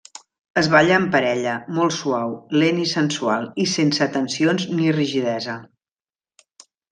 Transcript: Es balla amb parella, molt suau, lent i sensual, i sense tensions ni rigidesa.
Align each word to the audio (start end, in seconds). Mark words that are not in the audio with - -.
Es 0.59 0.67
balla 0.75 0.93
amb 1.01 1.09
parella, 1.15 1.51
molt 1.79 1.95
suau, 1.97 2.33
lent 2.63 2.79
i 2.85 2.87
sensual, 2.93 3.45
i 3.65 3.67
sense 3.75 4.09
tensions 4.17 4.67
ni 4.81 4.89
rigidesa. 5.01 5.59